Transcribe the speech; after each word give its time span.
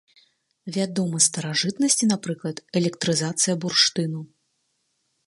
Вядома 0.77 1.17
з 1.19 1.27
старажытнасці, 1.31 2.09
напрыклад, 2.13 2.57
электрызацыя 2.81 3.55
бурштыну. 3.67 4.21